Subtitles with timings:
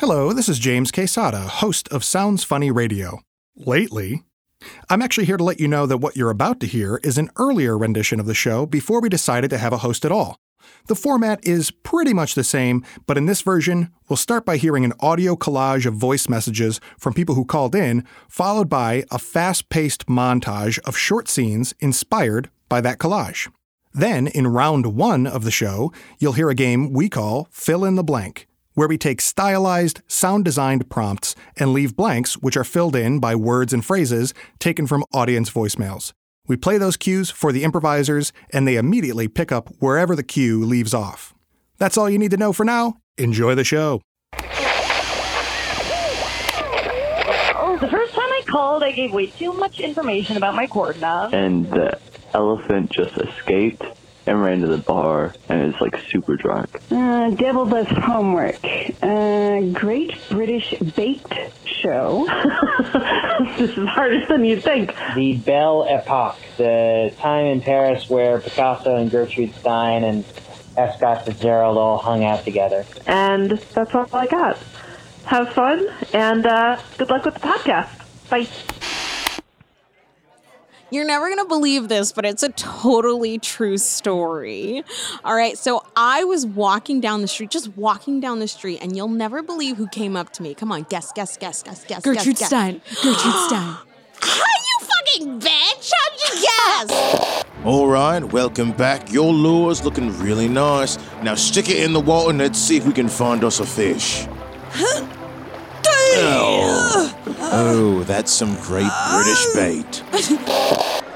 [0.00, 3.20] Hello, this is James Quesada, host of Sounds Funny Radio.
[3.54, 4.22] Lately,
[4.88, 7.28] I'm actually here to let you know that what you're about to hear is an
[7.36, 10.38] earlier rendition of the show before we decided to have a host at all.
[10.86, 14.86] The format is pretty much the same, but in this version, we'll start by hearing
[14.86, 19.68] an audio collage of voice messages from people who called in, followed by a fast
[19.68, 23.50] paced montage of short scenes inspired by that collage.
[23.92, 27.96] Then, in round one of the show, you'll hear a game we call Fill in
[27.96, 28.46] the Blank,
[28.80, 33.34] where we take stylized, sound designed prompts and leave blanks which are filled in by
[33.34, 36.14] words and phrases taken from audience voicemails.
[36.48, 40.64] We play those cues for the improvisers, and they immediately pick up wherever the cue
[40.64, 41.34] leaves off.
[41.76, 42.94] That's all you need to know for now.
[43.18, 44.00] Enjoy the show.
[47.62, 50.96] Oh, The first time I called, I gave way too much information about my cord
[50.96, 51.34] coordinates.
[51.34, 51.98] and the
[52.32, 53.84] elephant just escaped
[54.30, 56.80] and ran to the bar and is like super drunk.
[56.90, 58.64] Uh, Devil does homework.
[59.02, 62.26] Uh, Great British Baked Show.
[63.58, 64.94] this is harder than you think.
[65.16, 70.24] the Belle Epoque, the time in Paris where Picasso and Gertrude Stein and
[70.76, 70.96] F.
[70.96, 72.86] Scott Fitzgerald all hung out together.
[73.06, 74.56] And that's all I got.
[75.26, 78.30] Have fun and uh, good luck with the podcast.
[78.30, 78.46] Bye.
[80.90, 84.82] You're never going to believe this, but it's a totally true story.
[85.24, 88.96] All right, so I was walking down the street, just walking down the street, and
[88.96, 90.54] you'll never believe who came up to me.
[90.54, 92.02] Come on, guess, guess, guess, guess, guess.
[92.02, 92.80] Gertrude guess, Stein.
[93.02, 93.76] Gertrude Stein.
[94.20, 95.92] How you fucking bitch?
[95.94, 97.44] How'd you guess?
[97.64, 99.12] All right, welcome back.
[99.12, 100.98] Your lure's looking really nice.
[101.22, 103.66] Now stick it in the water and let's see if we can find us a
[103.66, 104.26] fish.
[106.22, 109.54] Oh, oh that's some great British oh.
[109.54, 111.06] bait.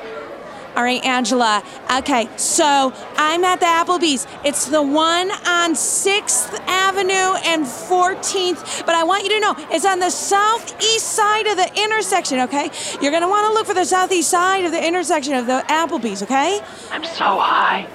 [0.76, 1.62] All right, Angela.
[1.98, 4.26] Okay, so I'm at the Applebee's.
[4.44, 9.84] It's the one on 6th Avenue and 14th, but I want you to know it's
[9.84, 12.72] on the southeast side of the intersection, okay?
[13.00, 16.60] You're gonna wanna look for the southeast side of the intersection of the Applebee's, okay?
[16.90, 17.86] I'm so high.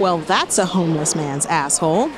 [0.00, 2.10] Well, that's a homeless man's asshole.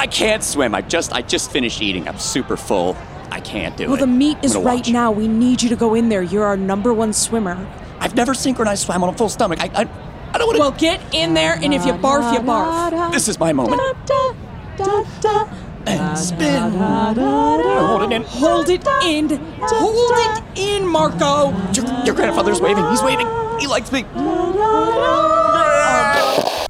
[0.00, 0.74] I can't swim.
[0.74, 2.08] I just I just finished eating.
[2.08, 2.96] I'm super full.
[3.30, 4.00] I can't do Well, it.
[4.00, 4.88] Well, the meat is right watch.
[4.90, 5.12] now.
[5.12, 6.22] We need you to go in there.
[6.22, 7.54] You're our number one swimmer.
[7.98, 9.60] I've never synchronized swam on a full stomach.
[9.60, 9.88] I I,
[10.32, 10.60] I don't want to.
[10.60, 13.12] Well, get in there, and if you barf, you barf.
[13.12, 13.80] this is my moment.
[14.06, 14.32] Da,
[14.78, 15.48] da, da,
[15.86, 16.72] And spin.
[16.72, 18.22] Hold it in.
[18.22, 19.28] Hold it in.
[19.28, 21.50] Hold it in, Marco.
[21.74, 22.88] Your, your grandfather's waving.
[22.88, 23.28] He's waving.
[23.60, 24.04] He likes me.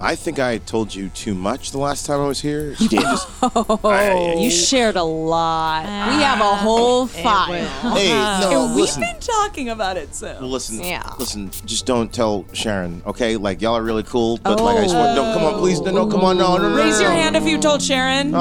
[0.02, 2.74] I think I told you too much the last time I was here.
[2.78, 3.04] You did.
[3.42, 3.80] Oh.
[3.82, 5.82] Uh, you shared a lot.
[5.84, 7.52] We have a ah, whole file.
[7.94, 8.08] Hey,
[8.40, 10.36] no, and we've been talking about it, so.
[10.40, 11.14] Well, listen, Yeah.
[11.18, 11.50] listen.
[11.64, 13.36] Just don't tell Sharon, okay?
[13.36, 14.82] Like y'all are really cool, but like I oh.
[14.82, 17.06] just want, no, come on, please, no, no, come on, no, no, no, Raise no,
[17.06, 17.16] your no.
[17.16, 18.32] hand if you told Sharon.
[18.34, 18.40] Ah.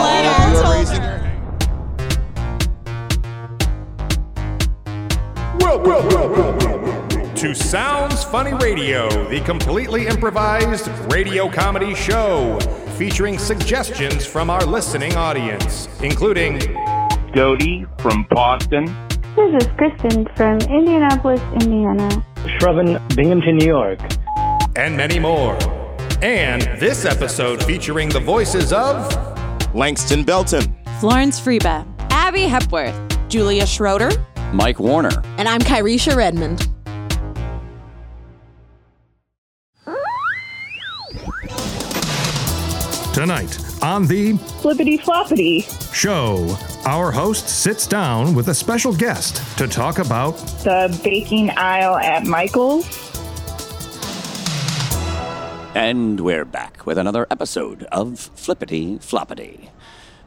[0.00, 1.28] Aw, you're raising your hand.
[7.38, 12.58] To Sounds Funny Radio, the completely improvised radio comedy show
[12.96, 16.58] featuring suggestions from our listening audience, including
[17.34, 18.86] Dodie from Boston.
[19.36, 22.08] This is Kristen from Indianapolis, Indiana.
[22.58, 24.00] Shruven, Binghamton, New York.
[24.74, 25.56] and many more.
[26.22, 29.12] And this episode featuring the voices of
[29.74, 30.76] Langston Belton.
[30.98, 31.86] Florence Friebe.
[32.10, 32.96] Abby Hepworth.
[33.28, 34.10] Julia Schroeder.
[34.52, 35.22] Mike Warner.
[35.36, 36.68] And I'm Kihresha Redmond.
[43.18, 45.64] Tonight on the Flippity floppity.
[45.92, 46.56] show,
[46.86, 52.26] our host sits down with a special guest to talk about The baking aisle at
[52.26, 52.86] Michael's.
[55.74, 59.70] And we're back with another episode of Flippity Floppity.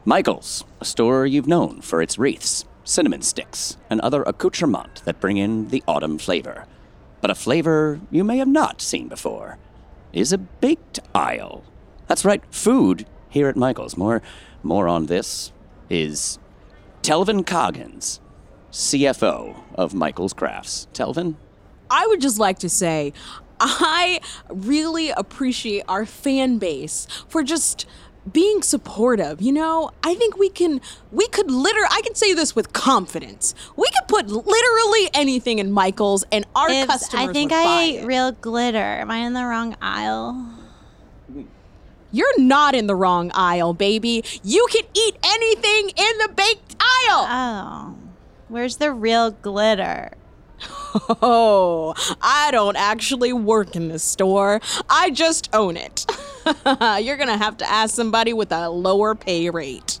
[0.04, 5.38] Michael's, a store you've known for its wreaths, cinnamon sticks, and other accoutrements that bring
[5.38, 6.66] in the autumn flavor.
[7.22, 9.56] But a flavor you may have not seen before
[10.12, 11.64] is a baked aisle.
[12.12, 13.96] That's right, food here at Michael's.
[13.96, 14.20] More,
[14.62, 15.50] more on this
[15.88, 16.38] is
[17.00, 18.20] Telvin Coggins,
[18.70, 20.88] CFO of Michael's Crafts.
[20.92, 21.36] Telvin?
[21.90, 23.14] I would just like to say,
[23.60, 24.20] I
[24.50, 27.86] really appreciate our fan base for just
[28.30, 29.40] being supportive.
[29.40, 30.82] You know, I think we can,
[31.12, 33.54] we could literally, I can say this with confidence.
[33.74, 37.64] We could put literally anything in Michael's and our Ibs, customers I think would I
[37.64, 38.06] buy ate it.
[38.06, 38.76] real glitter.
[38.76, 40.58] Am I in the wrong aisle?
[42.12, 44.22] You're not in the wrong aisle, baby.
[44.44, 47.26] You can eat anything in the baked aisle.
[47.28, 47.94] Oh,
[48.48, 50.12] where's the real glitter?
[51.22, 54.60] Oh, I don't actually work in this store.
[54.90, 56.04] I just own it.
[57.02, 60.00] You're gonna have to ask somebody with a lower pay rate.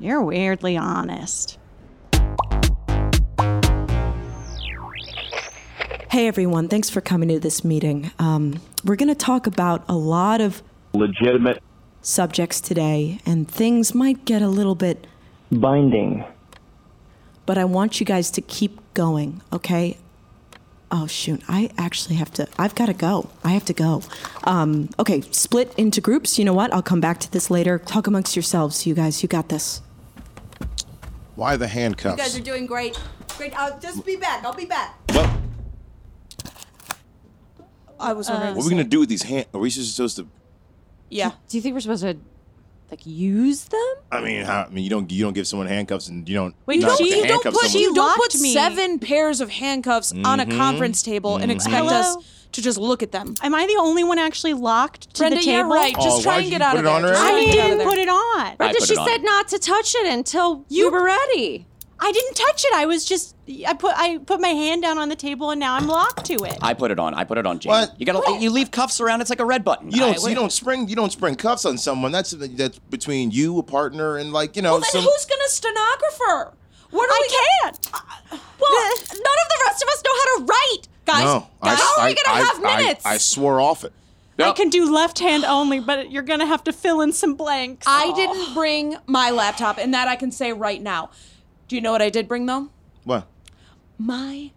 [0.00, 1.58] You're weirdly honest.
[6.10, 8.10] Hey everyone, thanks for coming to this meeting.
[8.18, 10.62] Um, we're going to talk about a lot of
[10.98, 11.62] Legitimate.
[12.02, 15.06] subjects today, and things might get a little bit
[15.52, 16.24] Binding.
[17.46, 19.96] but I want you guys to keep going, okay?
[20.90, 22.48] Oh shoot, I actually have to.
[22.58, 23.28] I've got to go.
[23.44, 24.02] I have to go.
[24.44, 26.38] Um, okay, split into groups.
[26.38, 26.72] You know what?
[26.72, 27.78] I'll come back to this later.
[27.78, 29.22] Talk amongst yourselves, you guys.
[29.22, 29.82] You got this.
[31.36, 32.16] Why the handcuffs?
[32.18, 32.98] You guys are doing great.
[33.36, 33.52] Great.
[33.56, 34.44] I'll just be back.
[34.44, 34.96] I'll be back.
[35.12, 35.30] What,
[38.00, 39.46] I was what are we gonna do with these hand?
[39.52, 40.26] Are we just supposed to?
[41.10, 41.30] Yeah.
[41.48, 42.16] Do you think we're supposed to
[42.90, 43.94] like use them?
[44.10, 46.54] I mean, how, I mean, you don't you don't give someone handcuffs and you don't.
[46.66, 47.80] Wait, not you don't, you don't put someone.
[47.82, 48.52] you don't put locked me.
[48.52, 50.56] seven pairs of handcuffs on a Mhm.
[50.56, 51.92] conference table and expect Hello?
[51.98, 52.16] us
[52.52, 53.34] to just look at them.
[53.42, 55.52] Am I the only one actually locked to Brenda, the table?
[55.58, 55.94] you're right.
[55.94, 57.00] Just Oh, try why'd and get out put of there.
[57.02, 57.26] Just her?
[57.28, 58.56] try I and get out of didn't put it on.
[58.56, 59.06] Brenda, she it on.
[59.06, 61.66] said not to touch it until you You- were ready.
[62.00, 62.74] I didn't touch it.
[62.74, 63.34] I was just
[63.66, 66.34] I put I put my hand down on the table and now I'm locked to
[66.44, 66.56] it.
[66.62, 67.14] I put it on.
[67.14, 67.72] I put it on, Jamie.
[67.72, 68.00] What?
[68.00, 68.38] You gotta.
[68.40, 69.20] You leave cuffs around.
[69.20, 69.90] It's like a red button.
[69.90, 70.24] You don't.
[70.24, 70.88] I- you don't spring.
[70.88, 72.12] You don't spring cuffs on someone.
[72.12, 74.72] That's that's between you, a partner, and like you know.
[74.72, 76.54] Well, then some, who's gonna stenographer?
[76.90, 77.90] What do I we can't.
[77.92, 80.88] Uh, well, none of the rest of us know how to write.
[81.04, 83.06] Guys, no, guys, how are I, we gonna I, have I- minutes?
[83.06, 83.92] I, swore off it.
[84.38, 87.86] I can do left hand only, but you're gonna have to fill in some blanks.
[87.88, 91.10] I didn't bring my laptop, and that I can say right now.
[91.68, 92.68] Do you know what I did bring though?
[93.04, 93.26] What?
[93.98, 94.50] My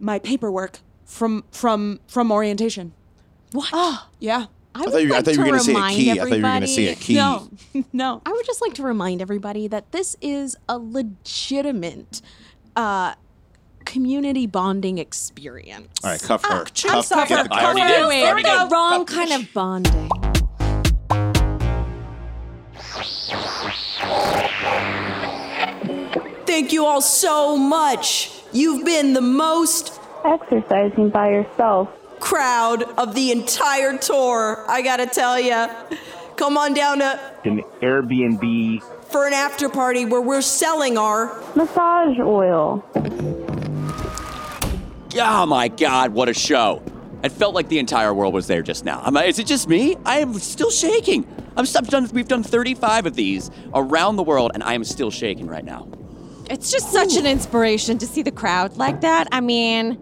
[0.00, 2.92] my paperwork from from from orientation.
[3.52, 3.72] What?
[4.18, 4.46] Yeah.
[4.74, 5.96] I, I would thought you, I like thought you were to gonna say a remind
[5.96, 6.10] key.
[6.10, 7.14] I thought you were gonna everybody- say a key.
[7.14, 7.48] No,
[7.92, 8.22] no.
[8.26, 12.20] I would just like to remind everybody that this is a legitimate
[12.76, 13.14] uh,
[13.86, 15.88] community bonding experience.
[16.04, 16.60] All right, cuff her.
[16.60, 17.28] I'm Cuff, sorry.
[17.28, 17.88] get the I already cuff.
[17.90, 18.06] did.
[18.08, 18.68] Wait, I already there we go.
[18.68, 20.10] Wrong kind of bonding.
[26.48, 28.32] Thank you all so much.
[28.54, 31.90] You've been the most Exercising by yourself.
[32.20, 34.64] crowd of the entire tour.
[34.66, 35.68] I gotta tell ya.
[36.36, 38.82] Come on down to An Airbnb.
[39.10, 42.82] for an after party where we're selling our Massage oil.
[45.20, 46.14] Oh my God!
[46.14, 46.82] What a show!
[47.22, 49.02] It felt like the entire world was there just now.
[49.04, 49.96] I'm, is it just me?
[50.06, 51.26] I am still shaking.
[51.58, 52.08] I'm still I've done.
[52.14, 55.88] We've done 35 of these around the world, and I am still shaking right now.
[56.48, 59.28] It's just such an inspiration to see the crowd like that.
[59.32, 59.98] I mean,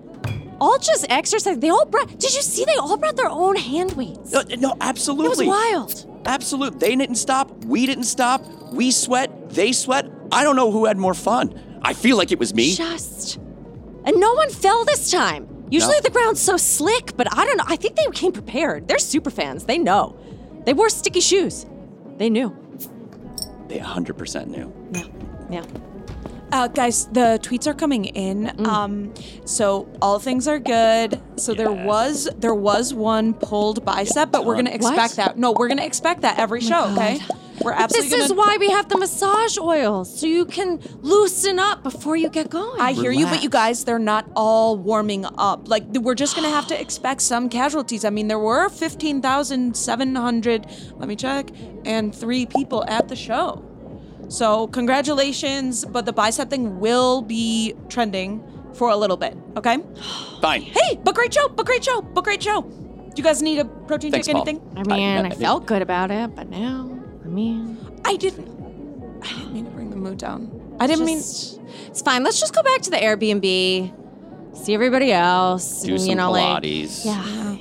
[0.61, 1.59] all just exercise.
[1.59, 2.09] They all brought.
[2.09, 2.65] Did you see?
[2.65, 4.33] They all brought their own hand weights.
[4.33, 5.47] No, no, absolutely.
[5.47, 6.23] It was wild.
[6.27, 6.79] Absolute.
[6.81, 7.51] They didn't stop.
[7.65, 8.45] We didn't stop.
[8.73, 9.51] We sweat.
[9.51, 10.07] They sweat.
[10.33, 11.79] I don't know who had more fun.
[11.83, 12.75] I feel like it was me.
[12.75, 13.37] Just.
[14.05, 15.49] And no one fell this time.
[15.69, 16.01] Usually No.
[16.01, 17.65] the ground's so slick, but I don't know.
[17.67, 18.87] I think they came prepared.
[18.87, 19.65] They're super fans.
[19.65, 20.17] They know.
[20.65, 21.67] They wore sticky shoes.
[22.19, 22.57] They knew.
[23.69, 24.73] They 100% knew.
[24.93, 25.07] Yeah.
[25.51, 25.65] Yeah.
[26.53, 28.45] Uh, guys, the tweets are coming in.
[28.47, 28.67] Mm.
[28.67, 29.15] Um,
[29.45, 31.21] so all things are good.
[31.37, 34.93] So there was there was one pulled bicep, but we're gonna What?
[34.95, 35.37] expect that.
[35.39, 36.85] No, we're gonna expect that every show.
[36.93, 37.19] Okay,
[37.63, 38.39] we're absolutely This is gonna.
[38.41, 42.81] why we have the massage oil, so you can loosen up before you get going.
[42.81, 45.69] I hear you, but you guys, they're not all warming up.
[45.69, 48.05] Like we're just gonna have to expect some casualties.
[48.05, 50.67] I mean, there were fifteen thousand seven hundred.
[50.97, 51.51] Let me check,
[51.85, 53.65] and three people at the show.
[54.29, 58.43] So congratulations, but the bicep thing will be trending
[58.75, 59.37] for a little bit.
[59.57, 59.79] Okay.
[60.41, 60.63] Fine.
[60.63, 62.63] Hey, but great show, but great show, but great show.
[62.63, 64.35] Do you guys need a protein Thanks, shake?
[64.35, 64.47] Paul.
[64.47, 64.73] Anything?
[64.77, 66.91] I mean, I felt good about it, but now,
[67.25, 68.47] I mean, I didn't.
[69.23, 70.77] I didn't mean to bring the mood down.
[70.79, 71.19] I didn't mean.
[71.19, 72.23] It's fine.
[72.23, 75.83] Let's just go back to the Airbnb, see everybody else.
[75.83, 77.05] Do and, some you know, like, Pilates.
[77.07, 77.57] yeah.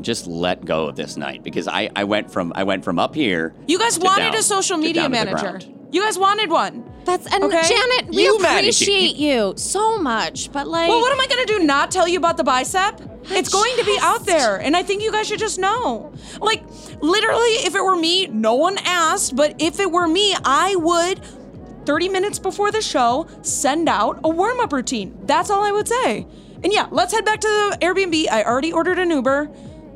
[0.00, 3.14] Just let go of this night because I, I went from I went from up
[3.14, 3.54] here.
[3.66, 5.60] You guys to wanted down- a social media down to the manager.
[5.94, 6.04] Ground.
[6.04, 6.90] You guys wanted one.
[7.04, 7.62] That's and Okay?
[7.68, 8.84] Janet, we You managed it.
[8.84, 11.58] appreciate you so much, but like, Well, what am I gonna do?
[11.60, 13.00] Not tell you about the bicep?
[13.30, 16.12] It's going to be out there, and I think you guys should just know.
[16.40, 16.62] Like,
[17.00, 21.20] literally, if it were me, no one asked, but if it were me, I would,
[21.86, 25.18] 30 minutes before the show, send out a warm up routine.
[25.24, 26.26] That's all I would say.
[26.62, 28.28] And yeah, let's head back to the Airbnb.
[28.30, 29.46] I already ordered an Uber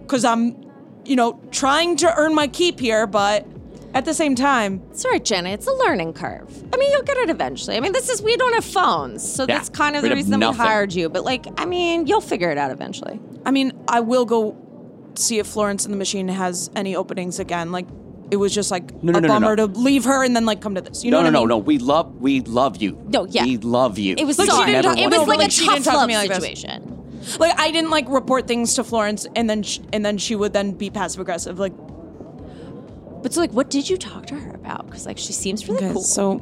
[0.01, 0.57] because I'm,
[1.05, 3.47] you know, trying to earn my keep here, but
[3.95, 5.51] at the same time, It's all right, Jenna.
[5.51, 6.49] It's a learning curve.
[6.73, 7.77] I mean, you'll get it eventually.
[7.77, 10.39] I mean, this is we don't have phones, so Yeah, that's kind of the reason
[10.41, 11.09] that we hired you.
[11.09, 13.19] But like, I mean, you'll figure it out eventually.
[13.47, 14.57] I mean, I will go
[15.15, 17.73] see if Florence and the Machine has any openings again.
[17.73, 17.87] Like,
[18.31, 19.67] it was just like No, no, a no, no, bummer no.
[19.67, 21.03] to leave her and then like come to this.
[21.03, 21.49] You know no, what no, I mean?
[21.49, 21.59] no, no.
[21.65, 23.03] We love, we love you.
[23.09, 23.45] No, yeah.
[23.45, 24.15] We love you.
[24.19, 24.73] It was Like, she sorry.
[24.73, 26.39] never talk- it was like like, a she tough didn't to love me like this.
[26.45, 26.95] situation.
[27.39, 30.53] Like I didn't like report things to Florence, and then sh- and then she would
[30.53, 31.59] then be passive aggressive.
[31.59, 31.73] Like,
[33.29, 34.87] But so, like, what did you talk to her about?
[34.87, 36.01] Because like she seems really okay, cool.
[36.01, 36.39] so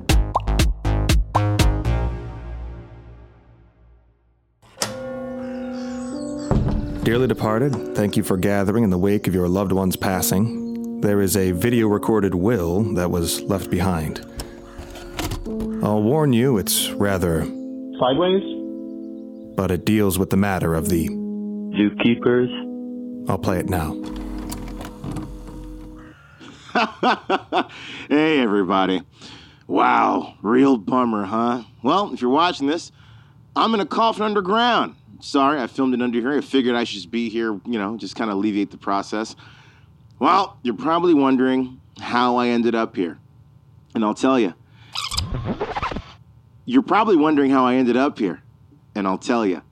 [7.03, 11.01] Dearly departed, thank you for gathering in the wake of your loved one's passing.
[11.01, 14.21] There is a video recorded will that was left behind.
[15.83, 17.45] I'll warn you, it's rather.
[17.99, 18.45] Sideways?
[19.57, 21.09] But it deals with the matter of the.
[21.09, 23.29] Zookeepers?
[23.29, 24.01] I'll play it now.
[28.09, 29.03] hey, everybody.
[29.67, 31.63] Wow, real bummer, huh?
[31.83, 32.93] Well, if you're watching this,
[33.55, 34.95] I'm in a coffin underground.
[35.21, 36.37] Sorry, I filmed it under here.
[36.37, 39.35] I figured I should just be here, you know, just kind of alleviate the process.
[40.19, 43.19] Well, you're probably wondering how I ended up here.
[43.95, 44.53] And I'll tell you.
[46.67, 48.43] You're probably wondering how I ended up here.
[48.95, 49.63] And I'll tell you.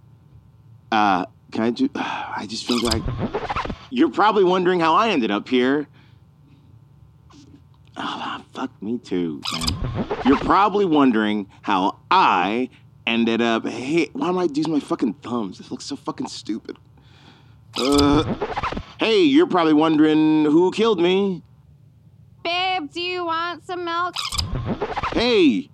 [0.91, 1.91] Uh, can I do.
[1.95, 3.03] I just feel like.
[3.91, 5.87] You're probably wondering how I ended up here.
[7.97, 10.07] Oh, fuck me too, man.
[10.25, 12.71] You're probably wondering how I
[13.07, 13.67] ended up.
[13.67, 15.59] Hey, why am I using my fucking thumbs?
[15.59, 16.77] This looks so fucking stupid.
[17.77, 18.25] Uh,
[18.99, 21.43] hey, you're probably wondering who killed me.
[22.43, 24.15] Babe, do you want some milk?
[25.13, 25.71] Hey.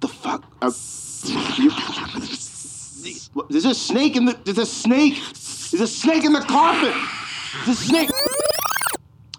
[0.00, 0.44] The fuck?
[0.60, 0.66] Uh,
[3.48, 4.38] there's a snake in the.
[4.44, 5.14] There's a snake.
[5.14, 6.94] There's a snake in the carpet.
[7.64, 8.10] There's a snake.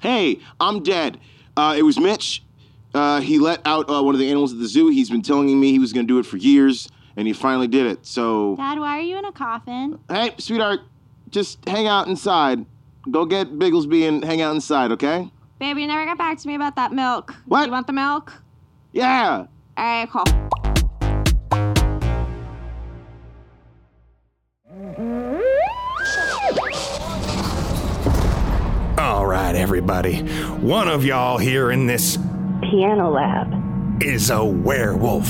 [0.05, 1.19] Hey, I'm dead.
[1.57, 2.43] Uh, it was Mitch.
[2.93, 4.89] Uh, he let out uh, one of the animals at the zoo.
[4.89, 7.67] He's been telling me he was going to do it for years, and he finally
[7.67, 8.05] did it.
[8.05, 9.97] So, Dad, why are you in a coffin?
[10.07, 10.81] hey, sweetheart,
[11.31, 12.67] just hang out inside.
[13.09, 15.27] Go get Bigglesby and hang out inside, okay?
[15.57, 17.33] Babe, you never got back to me about that milk.
[17.47, 17.65] What?
[17.65, 18.31] You want the milk?
[18.91, 19.47] Yeah.
[19.75, 20.44] All right, cool.
[29.35, 30.19] Right, everybody.
[30.61, 32.17] One of y'all here in this
[32.61, 34.01] Piano lab.
[34.01, 35.27] is a werewolf.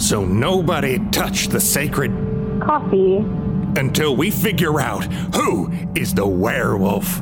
[0.00, 2.12] So nobody touch the sacred
[2.64, 3.16] Coffee.
[3.76, 7.20] until we figure out who is the werewolf.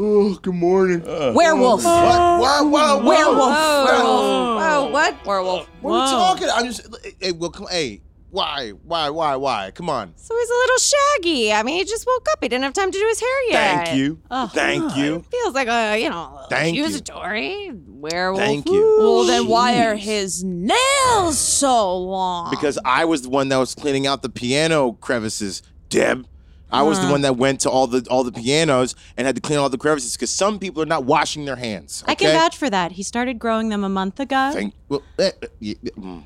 [0.00, 1.02] Oh, good morning.
[1.34, 1.84] Werewolf.
[1.84, 2.40] What?
[2.40, 2.70] What?
[2.70, 3.04] What?
[3.04, 3.04] Werewolf.
[3.04, 4.62] Werewolf.
[4.62, 5.26] Whoa, what?
[5.26, 5.68] Werewolf.
[5.82, 6.48] What are we talking?
[6.54, 6.96] I'm just.
[7.20, 7.66] Hey, well, come.
[7.70, 8.00] Hey,
[8.30, 8.70] why?
[8.84, 9.10] Why?
[9.10, 9.36] Why?
[9.36, 9.70] Why?
[9.74, 10.12] Come on.
[10.16, 11.52] So he's a little shaggy.
[11.52, 12.38] I mean, he just woke up.
[12.42, 13.86] He didn't have time to do his hair yet.
[13.86, 14.20] Thank you.
[14.52, 15.24] Thank you.
[15.30, 16.84] Feels like a, you know, Thank you.
[16.84, 18.42] accusatory werewolf.
[18.44, 18.96] Thank you.
[18.98, 22.50] well, then why are his nails so long?
[22.50, 26.26] Because I was the one that was cleaning out the piano crevices, Deb.
[26.70, 27.12] I was the Huh.
[27.12, 29.78] one that went to all the all the pianos and had to clean all the
[29.78, 32.04] crevices because some people are not washing their hands.
[32.06, 32.92] I can vouch for that.
[32.92, 34.50] He started growing them a month ago.
[34.52, 34.74] Thank.
[34.86, 36.24] Well, eh, eh, yeah, mm,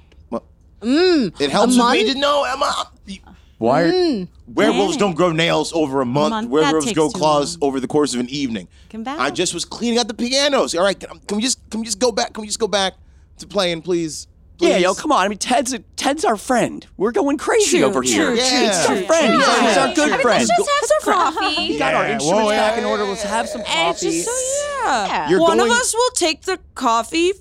[0.83, 2.91] Mm, it helps a with me to know, Emma.
[3.59, 3.83] Why?
[3.83, 4.29] are- Mm.
[4.49, 6.31] Werewolves don't grow nails over a month.
[6.31, 6.47] month?
[6.49, 8.67] That Werewolves takes grow too claws over the course of an evening.
[8.91, 9.19] Can vouch.
[9.21, 10.75] I just was cleaning out the pianos.
[10.75, 12.33] All right, can, can we just can we just go back?
[12.35, 12.95] Can we just go back
[13.39, 14.27] to playing, please?
[14.59, 15.25] Yeah, yo, come on.
[15.25, 16.87] I mean, Ted's Ted's our friend.
[16.97, 18.27] We're going crazy True, over here.
[18.27, 18.61] true, Yeah.
[18.67, 19.35] He's our true, friend.
[19.35, 20.47] He's, our, he's our good friend.
[20.49, 21.69] Let's just have some coffee.
[21.73, 23.05] We got our Yeah, instruments well, yeah, back in order.
[23.05, 24.11] Let's have some And coffee.
[24.11, 25.31] just so yeah.
[25.31, 27.37] You're One going- of us will take the coffee f-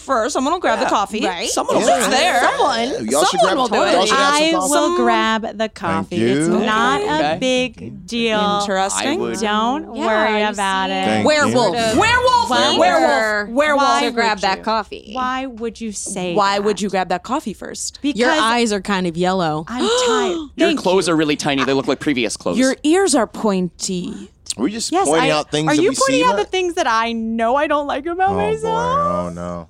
[0.00, 0.36] first.
[0.36, 1.24] I'm gonna grab the coffee.
[1.24, 1.48] right.
[1.48, 1.98] Someone will Yeah.
[1.98, 2.10] do It's it.
[2.10, 2.42] there.
[2.42, 3.08] Someone.
[3.08, 4.08] Y'all should Someone grab- will do y'all it.
[4.08, 6.16] should have some I will grab the coffee.
[6.16, 6.58] It's you.
[6.58, 7.32] not Okay.
[7.34, 8.58] a big deal.
[8.60, 9.08] Interesting.
[9.08, 11.04] I would- Don't Yeah, worry about it.
[11.04, 11.76] Thank Werewolf.
[11.94, 12.00] you.
[12.00, 12.50] Werewolf.
[12.50, 13.48] Why- Werewolf.
[13.50, 13.88] Werewolf.
[13.88, 15.10] Why to would grab that coffee.
[15.12, 16.64] Why would you say Why that?
[16.64, 17.98] would you grab that coffee first?
[18.02, 19.64] Because Your eyes are kind of yellow.
[19.68, 20.36] I'm tired.
[20.56, 21.64] Your Thank clothes are really tiny.
[21.64, 22.58] They look like previous clothes.
[22.58, 24.30] Your ears are pointy.
[24.56, 26.24] Are we just Yes, pointing I, out things Are that you we pointing see?
[26.24, 28.52] out the things that I know I don't like about oh boy!
[28.52, 28.98] myself?
[28.98, 29.68] Oh no!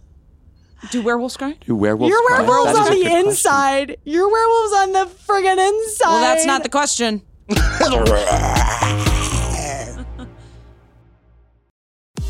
[0.90, 1.56] Do werewolves cry?
[1.60, 2.40] Do werewolves Your cry?
[2.40, 3.28] werewolves That is on a the good question.
[3.28, 3.96] inside.
[4.04, 6.08] Your werewolves on the friggin' inside.
[6.08, 7.22] Well, that's not the question.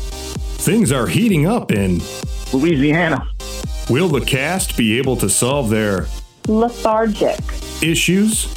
[0.61, 2.01] Things are heating up in.
[2.53, 3.25] Louisiana.
[3.89, 6.05] Will the cast be able to solve their
[6.47, 7.39] Lethargic.
[7.81, 8.47] issues?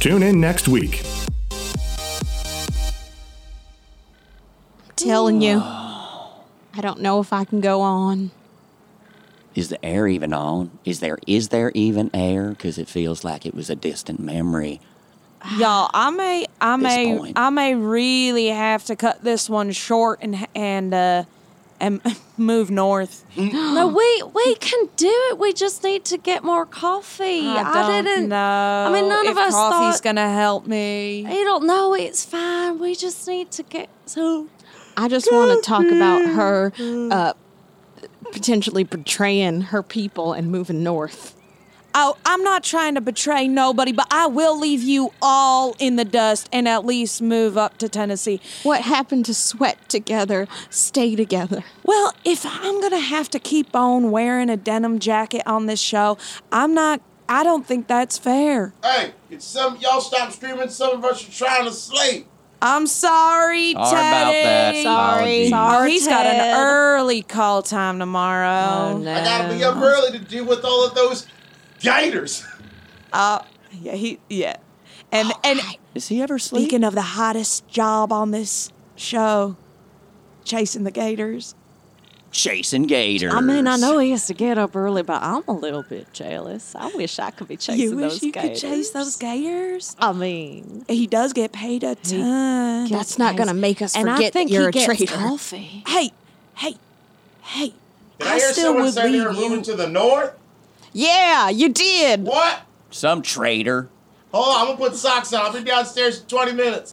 [0.00, 1.02] Tune in next week.
[4.96, 5.58] telling you.
[5.58, 8.30] I don't know if I can go on.
[9.54, 10.70] Is the air even on?
[10.84, 12.50] Is there is there even air?
[12.50, 14.80] Because it feels like it was a distant memory.
[15.56, 17.38] Y'all, I may, I may, point.
[17.38, 21.24] I may really have to cut this one short and and uh
[21.80, 22.00] and
[22.38, 23.24] move north.
[23.36, 25.38] No, we we can do it.
[25.38, 27.46] We just need to get more coffee.
[27.46, 28.36] I, don't didn't know.
[28.88, 30.04] I mean, none if of us coffee's thought.
[30.04, 31.26] gonna help me.
[31.26, 31.94] I don't know.
[31.94, 32.78] It's fine.
[32.78, 34.48] We just need to get so.
[34.96, 36.72] I just want to talk about her
[37.10, 37.32] uh,
[38.32, 41.36] potentially betraying her people and moving north.
[41.94, 46.06] Oh, I'm not trying to betray nobody, but I will leave you all in the
[46.06, 48.40] dust and at least move up to Tennessee.
[48.62, 51.64] What happened to sweat together, stay together?
[51.84, 56.16] Well, if I'm gonna have to keep on wearing a denim jacket on this show,
[56.50, 57.02] I'm not.
[57.28, 58.72] I don't think that's fair.
[58.82, 60.70] Hey, it's some y'all stop screaming.
[60.70, 62.26] Some of us are trying to sleep.
[62.64, 64.42] I'm sorry, Sorry about Teddy.
[64.44, 64.82] that.
[64.84, 65.46] Sorry.
[65.46, 66.56] Oh, Sorry, he's got an Ted.
[66.56, 68.98] early call time tomorrow.
[68.98, 71.26] Oh, I gotta be up early to deal with all of those
[71.80, 72.46] gators.
[73.12, 73.40] Uh,
[73.80, 74.56] yeah, he, yeah.
[75.10, 75.60] And, and
[75.94, 76.62] Is he ever asleep?
[76.62, 79.56] speaking of the hottest job on this show,
[80.44, 81.54] chasing the gators.
[82.32, 83.32] Chasing gators.
[83.34, 86.10] I mean, I know he has to get up early, but I'm a little bit
[86.14, 86.74] jealous.
[86.74, 87.92] I wish I could be chasing those games.
[87.92, 88.60] you wish those you gators.
[88.62, 89.96] could chase those gators?
[89.98, 92.88] I mean, He does get paid a ton.
[92.88, 94.86] That's not going to make us and I forget think that you're he a gets
[94.86, 95.14] traitor.
[95.14, 95.84] coffee.
[95.86, 96.10] Hey,
[96.56, 96.76] hey,
[97.42, 97.74] hey.
[98.18, 100.32] Did I, hear still someone would say they were leave moving to the north?
[100.94, 102.22] Yeah, you did.
[102.24, 102.62] What?
[102.90, 103.88] Some traitor.
[104.32, 105.42] Hold on, I'm gonna put socks on.
[105.42, 106.92] I'll be downstairs in 20 minutes.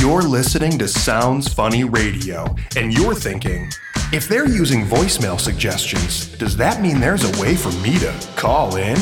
[0.00, 3.68] You're listening to Sounds Funny Radio, and you're thinking,
[4.14, 8.76] if they're using voicemail suggestions, does that mean there's a way for me to call
[8.76, 8.96] in?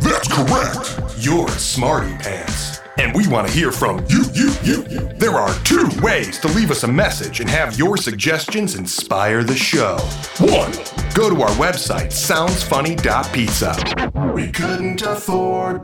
[0.00, 0.94] That's correct.
[1.20, 2.82] You're a smarty pants.
[2.98, 4.82] And we want to hear from you, you, you.
[5.14, 9.56] There are two ways to leave us a message and have your suggestions inspire the
[9.56, 9.96] show.
[10.38, 10.72] One,
[11.14, 14.32] go to our website, soundsfunny.pizza.
[14.34, 15.82] We couldn't afford.com.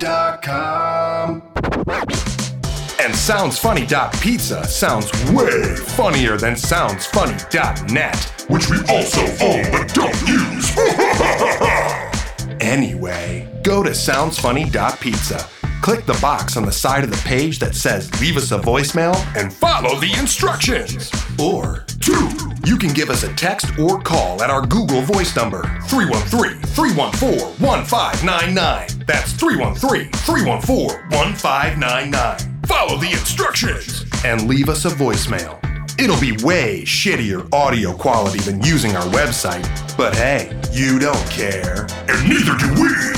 [1.91, 10.77] And soundsfunny.pizza sounds way funnier than soundsfunny.net, which we also own but don't use.
[12.61, 15.58] anyway, go to soundsfunny.pizza.
[15.89, 19.17] Click the box on the side of the page that says leave us a voicemail
[19.35, 21.11] and follow the instructions.
[21.41, 22.29] Or, two,
[22.67, 27.41] you can give us a text or call at our Google voice number 313 314
[27.67, 29.07] 1599.
[29.07, 32.63] That's 313 314 1599.
[32.67, 35.57] Follow the instructions and leave us a voicemail.
[35.99, 39.65] It'll be way shittier audio quality than using our website,
[39.97, 41.87] but hey, you don't care.
[42.09, 43.18] And neither do we.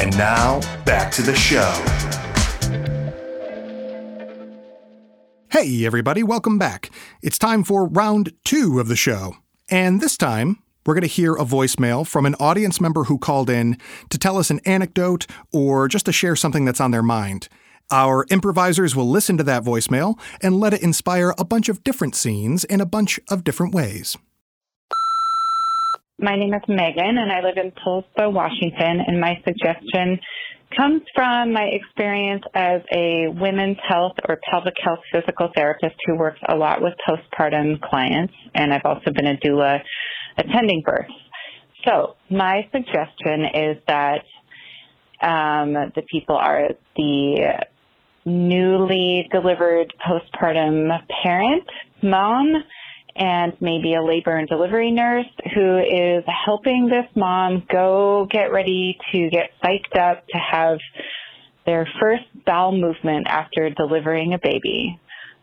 [0.00, 1.70] And now, back to the show.
[5.50, 6.90] Hey, everybody, welcome back.
[7.20, 9.34] It's time for round two of the show.
[9.68, 13.50] And this time, we're going to hear a voicemail from an audience member who called
[13.50, 13.76] in
[14.08, 17.50] to tell us an anecdote or just to share something that's on their mind.
[17.90, 22.14] Our improvisers will listen to that voicemail and let it inspire a bunch of different
[22.14, 24.16] scenes in a bunch of different ways.
[26.22, 29.00] My name is Megan, and I live in Tulsa, Washington.
[29.06, 30.20] And my suggestion
[30.76, 36.38] comes from my experience as a women's health or pelvic health physical therapist who works
[36.46, 38.34] a lot with postpartum clients.
[38.54, 39.78] And I've also been a doula
[40.36, 41.10] attending births.
[41.86, 44.20] So my suggestion is that
[45.22, 47.64] um, the people are the
[48.26, 50.90] newly delivered postpartum
[51.24, 51.64] parent,
[52.02, 52.62] mom,
[53.16, 58.98] and maybe a labor and delivery nurse who is helping this mom go get ready
[59.12, 60.78] to get psyched up to have
[61.66, 64.98] their first bowel movement after delivering a baby.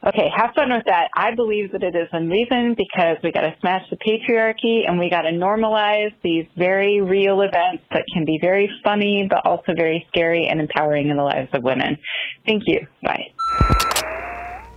[0.05, 1.09] Okay, have fun with that.
[1.15, 4.99] I believe that it is a reason because we got to smash the patriarchy and
[4.99, 9.73] we got to normalize these very real events that can be very funny but also
[9.75, 11.97] very scary and empowering in the lives of women.
[12.45, 12.85] Thank you.
[13.03, 13.31] Bye.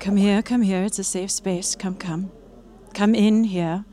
[0.01, 0.83] Come here, come here.
[0.83, 1.77] It's a safe space.
[1.77, 2.33] Come, come.
[2.95, 3.85] Come in here.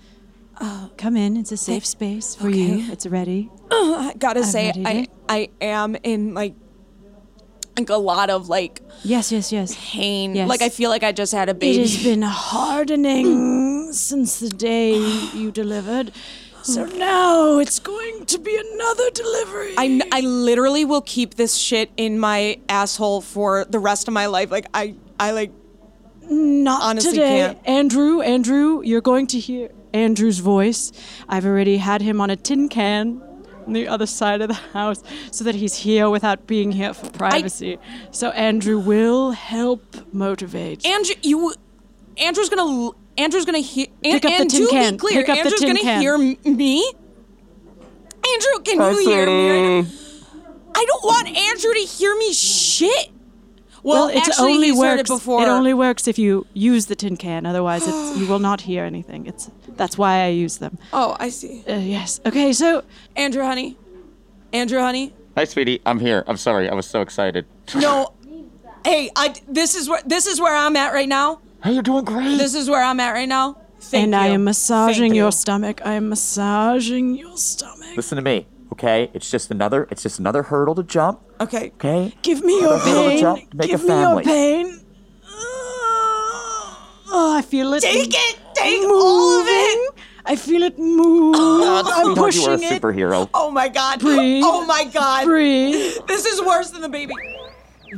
[0.59, 1.37] Uh, come in.
[1.37, 2.91] It's a safe space for you.
[2.91, 3.49] It's ready.
[3.69, 3.75] Uh,
[4.09, 6.55] I gotta I'm say, I I am in like
[7.77, 9.75] like a lot of like Yes, yes, yes.
[9.79, 10.35] pain.
[10.35, 10.49] Yes.
[10.49, 11.77] Like I feel like I just had a baby.
[11.77, 14.95] It has been hardening since the day
[15.33, 16.11] you delivered.
[16.63, 19.75] So now it's going to be another delivery.
[19.77, 24.25] I, I literally will keep this shit in my asshole for the rest of my
[24.25, 24.51] life.
[24.51, 25.51] Like I I like
[26.29, 27.39] Not honestly today.
[27.39, 27.59] can't.
[27.67, 30.91] Andrew, Andrew, you're going to hear Andrew's voice.
[31.29, 33.21] I've already had him on a tin can
[33.65, 37.09] on the other side of the house so that he's here without being here for
[37.11, 37.77] privacy.
[38.11, 40.85] so Andrew will help motivate.
[40.85, 41.53] Andrew you
[42.17, 44.93] Andrew's gonna Andrew's gonna hear and, Pick up the tin to can.
[44.93, 46.01] be clear, Pick up the Andrew's tin gonna can.
[46.01, 46.91] hear me.
[48.33, 49.79] Andrew, can Hi, you hear me?
[49.81, 49.85] right
[50.75, 53.09] I don't want Andrew to hear me shit.
[53.87, 55.01] Well, it actually, only works.
[55.01, 55.41] it before.
[55.41, 57.45] It only works if you use the tin can.
[57.45, 59.25] Otherwise, it's, you will not hear anything.
[59.25, 60.77] It's that's why I use them.
[60.91, 61.63] Oh, I see.
[61.67, 62.19] Uh, yes.
[62.25, 62.51] Okay.
[62.51, 62.83] So,
[63.15, 63.77] Andrew, honey.
[64.51, 65.13] Andrew, honey.
[65.35, 65.81] Hi, sweetie.
[65.85, 66.23] I'm here.
[66.27, 66.69] I'm sorry.
[66.69, 67.45] I was so excited.
[67.75, 68.13] No.
[68.85, 71.39] hey, I this is where this is where I'm at right now.
[71.63, 72.37] Hey, you're doing great.
[72.37, 73.57] This is where I'm at right now.
[73.79, 75.31] Thank and I am massaging Thank your you.
[75.31, 75.81] stomach.
[75.85, 77.95] I am massaging your stomach.
[77.95, 79.09] Listen to me, okay?
[79.13, 79.87] It's just another.
[79.91, 81.21] It's just another hurdle to jump.
[81.39, 81.71] Okay.
[81.75, 82.13] Okay.
[82.21, 83.19] Give me Another your hurdle to pain.
[83.19, 84.23] jump to make Give a me your family.
[84.23, 84.79] pain.
[87.09, 87.81] Oh, I feel it.
[87.81, 88.37] Take it.
[88.53, 88.91] Take moving.
[88.91, 89.93] all of it.
[90.25, 91.35] I feel it move.
[91.37, 92.81] Oh, I'm Sweetheart, you pushing are a it.
[92.81, 93.29] superhero.
[93.33, 93.99] Oh my god.
[94.01, 94.43] Breathe.
[94.45, 95.23] Oh my god.
[95.25, 95.95] Breathe.
[96.07, 97.13] This is worse than the baby.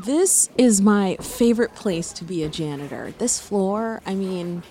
[0.05, 3.11] This is my favorite place to be a janitor.
[3.17, 4.61] This floor, I mean,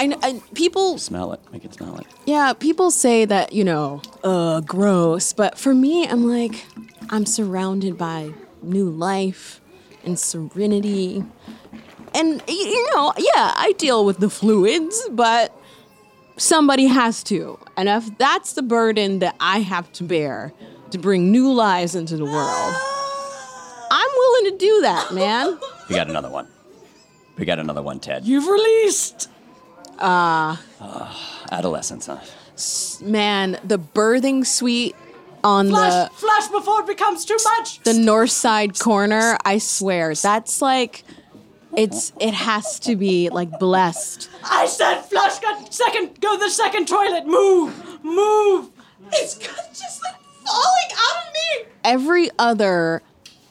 [0.00, 1.40] I, I people Smell it.
[1.52, 2.06] Make it smell it.
[2.24, 6.64] Yeah, people say that, you know, uh, gross, but for me, I'm like,
[7.10, 8.32] I'm surrounded by
[8.62, 9.60] new life
[10.02, 11.22] and serenity.
[12.14, 15.54] And, you know, yeah, I deal with the fluids, but
[16.38, 17.58] somebody has to.
[17.76, 20.54] And if that's the burden that I have to bear
[20.92, 22.74] to bring new lives into the world,
[23.90, 25.58] I'm willing to do that, man.
[25.90, 26.46] We got another one.
[27.36, 28.24] We got another one, Ted.
[28.24, 29.28] You've released.
[30.00, 30.56] Uh,
[31.52, 32.18] Adolescence, huh?
[33.02, 34.94] man, the birthing suite
[35.42, 37.80] on Flash, the flash before it becomes too much.
[37.80, 41.02] the north side corner i swear that's like
[41.74, 45.38] it's it has to be like blessed I said flush.
[45.38, 46.20] Got second.
[46.20, 47.26] Go the second toilet.
[47.26, 47.72] Move.
[48.04, 48.70] Move.
[49.12, 51.70] It's just like falling out of me.
[51.84, 53.02] every other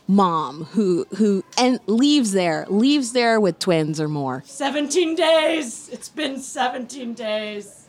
[0.10, 5.88] mom who who and leaves there leaves there with twins or more 17 days.
[5.93, 7.86] It's been 17 days.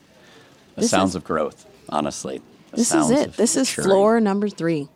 [0.75, 2.43] The This sounds is- of growth, honestly.
[2.73, 4.89] The this is it of this is floor number three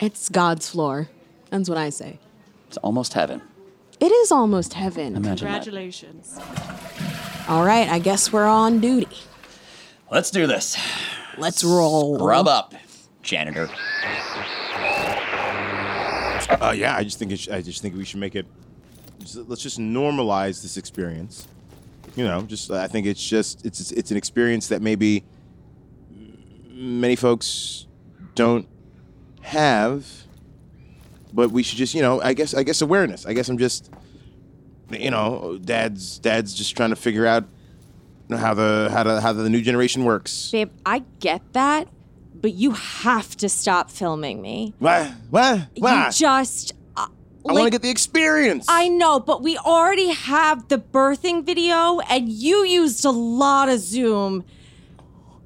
[0.00, 1.08] it's god's floor
[1.48, 2.18] that's what i say
[2.66, 3.40] It's almost heaven.
[3.98, 5.62] it is almost heaven Imagine that.
[5.64, 6.38] Congratulations.
[7.48, 9.08] all right i guess we're on duty
[10.10, 10.76] Let's do this.
[11.38, 12.74] let's roll Rub up,
[13.22, 13.70] janitor.
[16.48, 18.46] Uh, yeah, I just think sh- I just think we should make it.
[19.20, 21.46] just- let's just normalize this experience.
[22.16, 25.24] You know, just I think it's just it's it's an experience that maybe
[26.70, 27.86] many folks
[28.34, 28.66] don't
[29.42, 30.06] have,
[31.32, 33.26] but we should just you know I guess I guess awareness.
[33.26, 33.90] I guess I'm just
[34.90, 37.44] you know dad's dad's just trying to figure out
[38.30, 40.50] how the how the how the new generation works.
[40.50, 41.88] Babe, I get that,
[42.40, 44.74] but you have to stop filming me.
[44.78, 46.06] What what what?
[46.06, 46.72] You just.
[46.96, 47.06] Uh,
[47.48, 48.66] I want to get the experience.
[48.68, 53.80] I know, but we already have the birthing video, and you used a lot of
[53.80, 54.44] Zoom.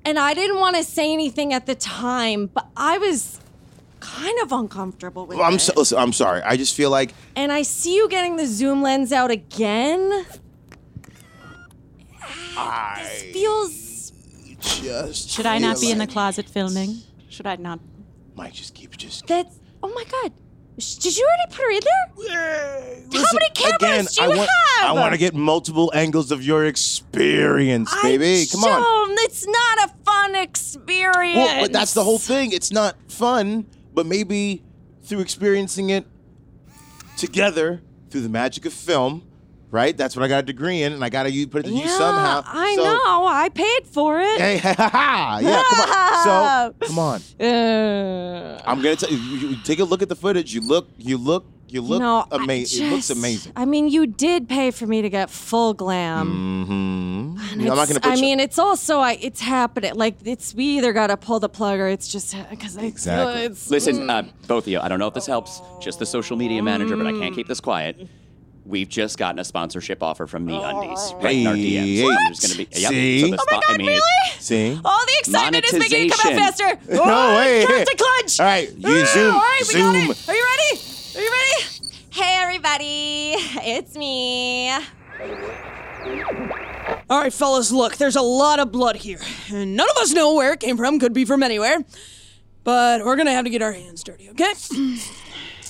[0.05, 3.39] And I didn't want to say anything at the time, but I was
[4.01, 5.61] kind of uncomfortable with Well, I'm it.
[5.61, 6.43] so, listen, I'm sorry.
[6.43, 10.27] I just feel like and I see you getting the zoom lens out again.
[12.57, 13.73] I Feels
[14.63, 16.97] just Should I not be in the closet filming?
[17.29, 17.81] Should I not?
[18.35, 19.27] Mike, just keep just.
[19.27, 19.59] that's.
[19.83, 20.33] Oh my god.
[20.79, 22.97] Sh- Did you already put her in there?
[23.03, 24.91] How Listen, many cameras again, do you I want, have?
[24.91, 28.47] I want to get multiple angles of your experience, baby.
[28.51, 28.81] Come on.
[28.81, 29.19] Don't.
[29.21, 31.37] It's not a fun experience.
[31.37, 32.53] Well, but that's the whole thing.
[32.53, 34.63] It's not fun, but maybe
[35.03, 36.07] through experiencing it
[37.17, 39.27] together through the magic of film,
[39.73, 39.97] right?
[39.97, 41.75] That's what I got a degree in, and I got to use put it to
[41.75, 42.43] use somehow.
[42.47, 43.27] I So- know.
[43.27, 44.41] I paid for it.
[44.41, 45.39] Hey, ha, ha, ha.
[45.43, 46.23] yeah, come on.
[46.23, 47.21] So, come on.
[47.45, 49.49] Uh, I'm gonna tell you, you.
[49.49, 50.55] you Take a look at the footage.
[50.55, 50.89] You look.
[50.99, 51.45] You look.
[51.69, 52.87] You look know, I amazing.
[52.87, 53.53] It looks amazing.
[53.57, 56.29] I mean, you did pay for me to get full glam.
[56.67, 57.61] Mm-hmm.
[57.61, 59.95] And I'm not gonna put I you- mean, it's also I, it's happening.
[59.95, 63.45] Like it's we either gotta pull the plug or it's just because Exactly.
[63.45, 65.63] it's Listen, uh, both of you, I don't know if this helps.
[65.81, 68.07] Just the social media manager, but I can't keep this quiet.
[68.65, 71.21] We've just gotten a sponsorship offer from MeUndies oh.
[71.21, 71.97] right in our DMs.
[71.97, 73.21] Hey, there's gonna be yep, see?
[73.23, 74.03] So the Oh my spot, I mean, it's-
[74.45, 74.81] See?
[74.85, 76.79] All the excitement is making it come out faster.
[76.93, 77.85] No, Oh, wait, cut hey.
[77.85, 78.41] to clutch.
[78.41, 80.11] All right, you Oh, zoom, All right, we got zoom.
[80.11, 80.29] it.
[80.29, 80.81] Are you ready?
[81.17, 81.65] Are you ready?
[82.11, 83.35] Hey, everybody.
[83.65, 84.71] It's me.
[87.11, 89.21] All right, fellas, look, there's a lot of blood here.
[89.53, 91.79] And none of us know where it came from, could be from anywhere.
[92.65, 94.53] But we're gonna have to get our hands dirty, okay?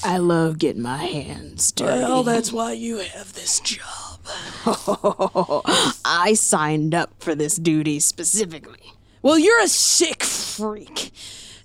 [0.04, 2.02] I love getting my hands dirty.
[2.02, 4.20] Well, that's why you have this job.
[6.04, 8.92] I signed up for this duty specifically.
[9.22, 11.12] Well, you're a sick freak.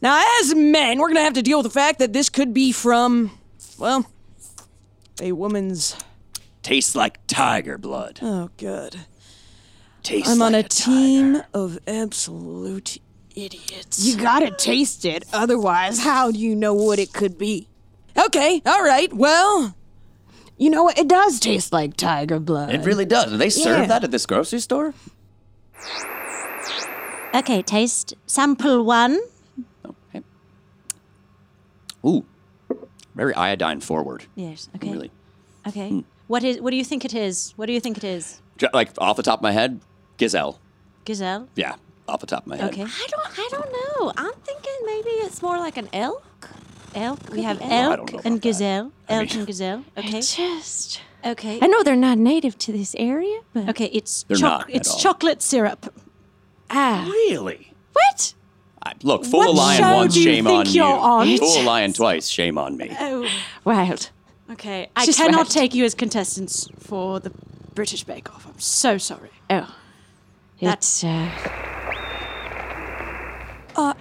[0.01, 2.71] Now, as men, we're gonna have to deal with the fact that this could be
[2.71, 3.31] from,
[3.79, 4.05] well,
[5.21, 5.95] a woman's.
[6.61, 8.19] tastes like tiger blood.
[8.21, 8.97] Oh, good.
[10.03, 12.99] Tastes I'm on like a team of absolute
[13.35, 14.05] idiots.
[14.05, 17.67] You gotta taste it, otherwise, how do you know what it could be?
[18.17, 19.75] Okay, all right, well.
[20.57, 20.97] You know what?
[20.97, 22.73] It does taste like tiger blood.
[22.73, 23.29] It really does.
[23.31, 23.85] Do they serve Yeah.
[23.87, 24.93] that at this grocery store?
[27.35, 29.19] Okay, taste sample one.
[29.85, 30.23] Okay.
[32.05, 32.25] Ooh,
[33.15, 34.25] very iodine forward.
[34.35, 34.91] Yes, okay.
[34.91, 35.11] Really.
[35.67, 35.89] Okay.
[35.89, 35.99] Hmm.
[36.27, 36.59] What is?
[36.59, 37.53] What do you think it is?
[37.55, 38.41] What do you think it is?
[38.57, 39.79] Ju- Like off the top of my head,
[40.17, 40.59] gazelle.
[41.05, 41.47] Gazelle.
[41.55, 41.75] Yeah,
[42.07, 42.71] off the top of my head.
[42.73, 42.81] Okay.
[42.83, 43.39] I don't.
[43.39, 44.11] I don't know.
[44.17, 46.23] I'm thinking maybe it's more like an elk.
[46.95, 47.19] Elk.
[47.31, 48.13] We have elk.
[48.13, 48.91] elk and gazelle.
[49.09, 49.83] I Elk mean- and gazelle.
[49.97, 50.21] Okay.
[50.21, 51.01] Just.
[51.25, 51.59] Okay.
[51.61, 53.85] I know they're not native to this area, but Okay.
[53.93, 54.99] It's They're choc- not It's all.
[54.99, 55.93] chocolate syrup.
[56.69, 57.73] ah, Really?
[57.93, 58.33] what?
[58.83, 61.37] I, look, fool What a lion show once, do you shame think on you're on?
[61.37, 62.95] Fool a lion twice, shame on me.
[62.99, 63.27] Oh.
[63.65, 64.11] Wild.
[64.51, 65.49] Okay, I Just cannot wild.
[65.49, 67.31] take you as contestants for the
[67.75, 68.47] British Bake Off.
[68.47, 69.31] I'm so sorry.
[69.49, 69.75] Oh,
[70.61, 71.03] that's.
[71.03, 71.29] uh.
[73.75, 73.93] Uh,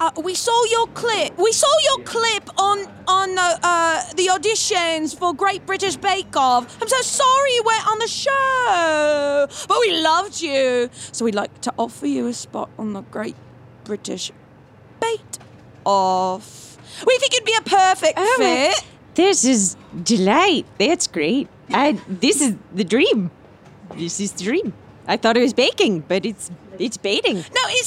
[0.00, 1.36] uh, we saw your clip.
[1.38, 6.80] We saw your clip on on the uh, the auditions for Great British Bake Off.
[6.82, 10.90] I'm so sorry you went on the show, but we loved you.
[11.12, 13.36] So we'd like to offer you a spot on the Great
[13.84, 14.32] British
[15.00, 15.20] Bake
[15.84, 16.78] Off.
[17.06, 18.84] We think you'd be a perfect Oh fit.
[19.14, 20.66] This is delight.
[20.78, 21.48] That's great.
[21.70, 21.98] I.
[22.08, 23.30] This is the dream.
[23.96, 24.72] This is the dream.
[25.06, 27.36] I thought it was baking, but it's it's baiting.
[27.36, 27.86] No, it's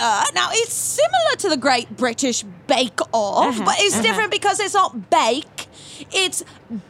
[0.00, 0.22] similar.
[0.34, 4.02] Now it's similar to the Great British Bake Off, Uh-huh, but it's uh-huh.
[4.02, 5.66] different because it's not bake,
[6.12, 6.42] it's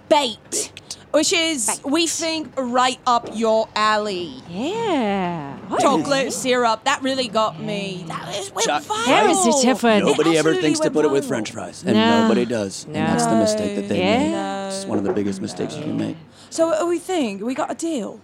[0.08, 0.72] bait,
[1.12, 4.42] which is we think right up your alley.
[4.48, 5.58] Yeah.
[5.80, 6.84] Chocolate syrup.
[6.84, 8.04] That really got me.
[8.08, 9.06] That is went Chuck- viral.
[9.06, 10.04] That was a tough one.
[10.04, 11.26] Nobody ever thinks to went put it with.
[11.26, 12.22] French fries, and No.
[12.22, 12.84] nobody does.
[12.84, 14.66] And that's the mistake that they Yeah.
[14.68, 14.74] make.
[14.74, 16.16] It's one of the biggest mistakes you can make.
[16.50, 17.42] So what do we think?
[17.42, 18.20] We got a deal.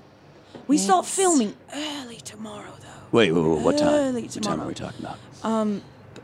[0.68, 2.71] We start filming early tomorrow, though.
[3.12, 3.88] Wait, wait, wait, what time?
[3.88, 5.18] Early What time are we talking about?
[5.42, 5.82] Um,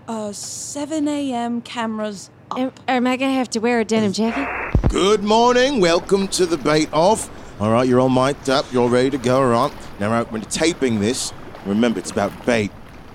[0.09, 1.61] uh, 7 a.m.
[1.61, 2.59] cameras up.
[2.59, 4.49] Am, am I gonna have to wear a denim jacket?
[4.89, 5.81] Good morning.
[5.81, 7.29] Welcome to the bait off.
[7.61, 8.65] All right, you're all mic'd up.
[8.73, 9.43] You're all ready to go.
[9.43, 9.73] All right.
[10.01, 11.35] Now, right, when you're taping this,
[11.67, 12.71] remember it's about bait,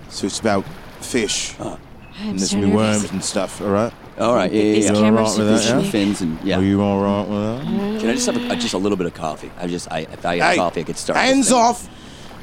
[0.10, 0.66] so it's about
[1.00, 1.56] fish.
[1.60, 1.78] Uh,
[2.20, 3.60] and there's so gonna be worms and stuff.
[3.60, 3.92] All right.
[4.20, 4.90] All right, yeah, yeah, yeah.
[4.92, 5.84] You all cameras right with that?
[5.84, 5.90] Yeah?
[5.90, 6.60] Fins and yeah.
[6.60, 8.00] Are you all right with that?
[8.02, 9.50] Can I just have a, just a little bit of coffee?
[9.58, 11.18] I just, I, if I get Hey, coffee, I could start.
[11.18, 11.58] this Hands thing.
[11.58, 11.90] off.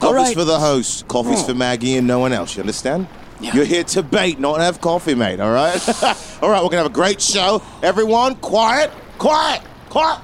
[0.00, 0.34] Coffee's right.
[0.36, 1.06] for the host.
[1.08, 1.48] Coffee's Oh.
[1.48, 2.56] for Maggie and no one else.
[2.56, 3.06] You understand?
[3.40, 3.54] Yeah.
[3.54, 5.40] You're here to bait, not have coffee, mate.
[5.40, 5.80] All right.
[6.42, 6.62] all right.
[6.62, 7.62] We're gonna have a great show.
[7.82, 10.20] Everyone, quiet, quiet, quiet,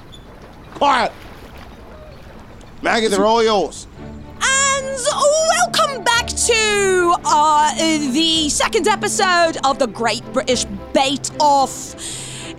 [0.75, 1.11] quiet.
[2.81, 3.87] Maggie, they're all yours.
[4.39, 4.97] And
[5.49, 7.73] welcome back to uh,
[8.11, 11.95] the second episode of the Great British Bait Off.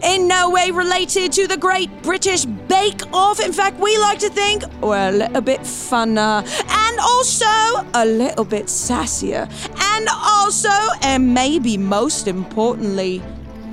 [0.02, 3.40] In no way related to the Great British Bake Off.
[3.40, 7.46] In fact, we like to think we're a little bit funner and also
[7.94, 9.50] a little bit sassier.
[9.94, 10.70] And also,
[11.02, 13.22] and maybe most importantly,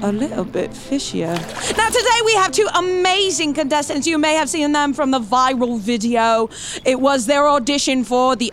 [0.01, 1.35] a little bit fishier.
[1.77, 4.07] Now, today we have two amazing contestants.
[4.07, 6.49] You may have seen them from the viral video.
[6.85, 8.51] It was their audition for the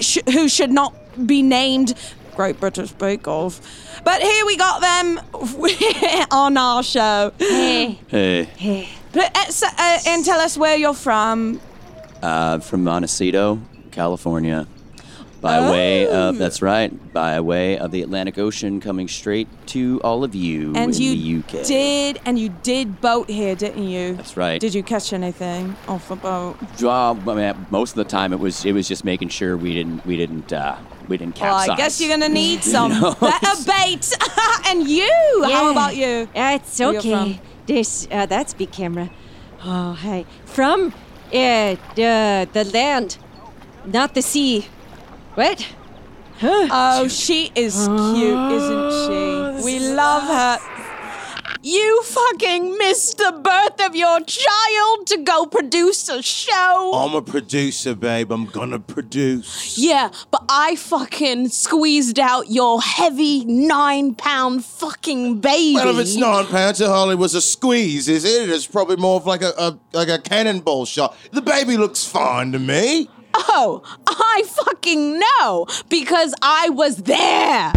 [0.00, 0.94] sh- who should not
[1.26, 1.94] be named
[2.38, 3.60] Great British Bake Off.
[4.04, 5.20] But here we got them
[6.30, 7.32] on our show.
[7.36, 7.98] Hey.
[8.06, 8.88] Hey, Hey.
[9.12, 11.60] But, uh, so- uh, and tell us where you're from.
[12.22, 13.58] uh, from Montecito,
[13.90, 14.68] California,
[15.40, 16.28] by way Oh.
[16.28, 20.72] of that's right, by way of the Atlantic Ocean, coming straight to all of you
[20.76, 21.66] And in you the UK.
[21.66, 24.14] did, and you did boat here, didn't you?
[24.14, 24.60] That's right.
[24.60, 26.56] Did you catch anything off a boat?
[26.80, 29.74] Well, I mean, most of the time, it was it was just making sure we
[29.74, 30.76] didn't we didn't uh,
[31.08, 31.70] we didn't Well.
[31.70, 34.12] I guess you're gonna need some know, better bait.
[34.66, 35.10] and you,
[35.44, 36.28] how about you?
[36.34, 37.40] Uh, it's Where okay.
[37.66, 39.10] This uh, that's big camera.
[39.64, 40.24] Oh, hi.
[40.44, 40.92] From
[41.32, 43.18] uh, the the land,
[43.84, 44.66] not the sea.
[45.34, 45.66] What?
[46.40, 49.64] Oh, she is cute, isn't she?
[49.64, 50.77] We love her.
[51.62, 56.92] You fucking missed the birth of your child to go produce a show.
[56.94, 58.30] I'm a producer, babe.
[58.30, 59.76] I'm gonna produce.
[59.76, 65.74] Yeah, but I fucking squeezed out your heavy nine pound fucking baby.
[65.74, 68.48] Well, if it's nine pounds, it hardly was a squeeze, is it?
[68.48, 71.16] It's probably more of like a, a like a cannonball shot.
[71.32, 73.10] The baby looks fine to me.
[73.34, 77.72] Oh, I fucking know because I was there.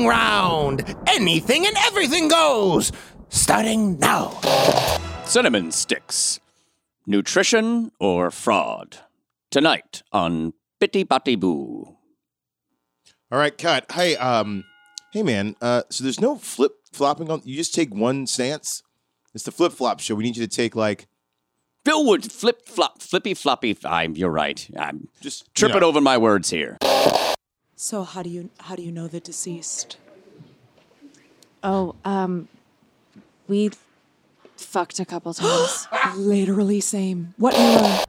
[0.00, 0.96] Lightning round!
[1.06, 2.92] Anything and everything goes!
[3.28, 4.30] Starting now.
[5.24, 6.40] Cinnamon sticks,
[7.06, 8.98] nutrition or fraud?
[9.50, 11.96] Tonight on Bitty Batty Boo.
[13.30, 13.90] All right, cut.
[13.92, 14.64] Hey, um,
[15.12, 15.54] hey, man.
[15.60, 17.42] Uh, so there's no flip flopping on.
[17.44, 18.82] You just take one stance.
[19.34, 20.16] It's the flip flop show.
[20.16, 21.06] We need you to take like
[21.84, 23.76] Bill would flip flop, flippy floppy.
[23.84, 24.16] I'm.
[24.16, 24.68] You're right.
[24.76, 25.86] I'm just tripping know.
[25.86, 26.78] over my words here.
[27.82, 29.96] So how do you how do you know the deceased?
[31.64, 32.48] Oh, um,
[33.48, 33.70] we
[34.54, 35.88] fucked a couple times.
[36.14, 37.32] Literally same.
[37.38, 38.04] What era?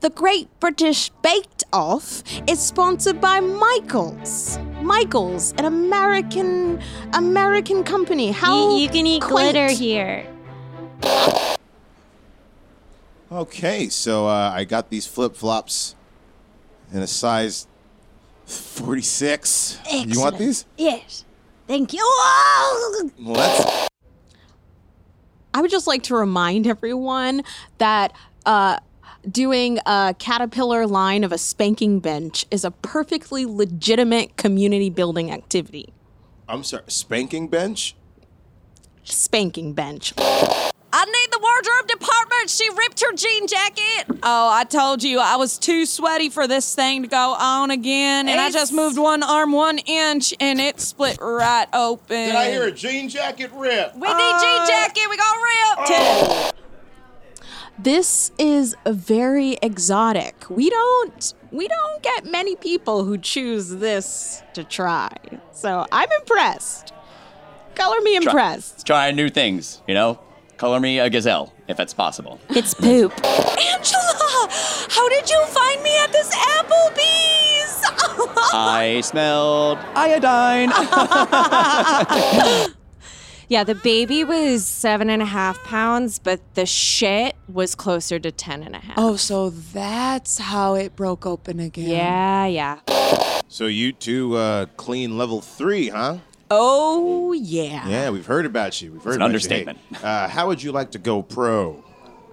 [0.00, 4.58] The Great British Baked Off is sponsored by Michaels.
[4.82, 6.82] Michaels, an American
[7.14, 8.30] American company.
[8.30, 9.54] How You, you can eat quaint.
[9.54, 10.26] glitter here.
[13.32, 15.94] Okay, so uh, I got these flip flops
[16.92, 17.66] in a size
[18.58, 19.80] 46.
[19.92, 20.64] You want these?
[20.76, 21.24] Yes.
[21.66, 22.00] Thank you.
[22.02, 23.10] Oh!
[23.20, 23.88] Well, that's
[25.54, 27.42] I would just like to remind everyone
[27.78, 28.14] that
[28.46, 28.78] uh,
[29.30, 35.92] doing a caterpillar line of a spanking bench is a perfectly legitimate community building activity.
[36.48, 37.94] I'm sorry, spanking bench.
[39.04, 40.14] Spanking bench.
[41.44, 42.50] I need the wardrobe department.
[42.50, 44.04] She ripped her jean jacket.
[44.22, 48.28] Oh, I told you I was too sweaty for this thing to go on again,
[48.28, 52.26] and I just moved one arm one inch, and it split right open.
[52.26, 53.94] Did I hear a jean jacket rip?
[53.94, 55.06] We need jean uh, jacket.
[55.10, 55.90] We got ripped.
[55.90, 56.50] Oh.
[57.78, 60.48] This is very exotic.
[60.48, 65.10] We don't we don't get many people who choose this to try.
[65.52, 66.92] So I'm impressed.
[67.74, 68.86] Color me Try- impressed.
[68.86, 70.20] Try new things, you know?
[70.62, 72.38] Color me a gazelle, if that's possible.
[72.50, 73.12] It's poop.
[73.24, 74.48] Angela,
[74.88, 77.82] how did you find me at this Applebee's?
[78.54, 80.70] I smelled iodine.
[83.48, 88.32] Yeah, the baby was seven and a half pounds, but the shit was closer to
[88.32, 88.94] ten and a half.
[88.96, 91.90] Oh, so that's how it broke open again.
[91.90, 92.78] Yeah, yeah.
[93.48, 96.18] So you two uh, clean level three, huh?
[96.54, 97.88] Oh yeah.
[97.88, 98.92] Yeah, we've heard about you.
[98.92, 99.78] We've heard It's an about understatement.
[99.90, 99.96] You.
[99.98, 101.72] Hey, uh, how would you like to go pro?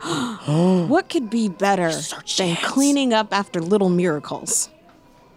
[0.88, 1.92] what could be better
[2.38, 4.70] than cleaning up after little miracles?